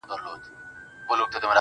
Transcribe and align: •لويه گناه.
•لويه 0.03 1.25
گناه. 1.31 1.49